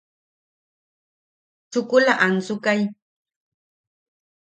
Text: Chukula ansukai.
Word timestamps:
Chukula 1.71 2.13
ansukai. 2.25 2.81